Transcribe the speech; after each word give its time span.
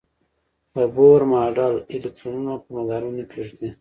د 0.73 0.75
بور 0.95 1.21
ماډل 1.31 1.75
الکترونونه 1.93 2.53
په 2.63 2.67
مدارونو 2.75 3.23
کې 3.31 3.39
ږدي. 3.47 3.67